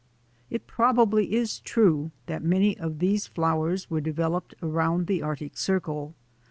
It 0.49 0.65
probably 0.65 1.35
is 1.35 1.59
true 1.59 2.09
that 2.25 2.41
many 2.43 2.75
of 2.75 2.97
these 2.97 3.27
flowers 3.27 3.87
were 3.91 4.01
developed 4.01 4.55
around 4.59 5.05
the 5.05 5.21
Arctic 5.21 5.55
Circle. 5.59 6.15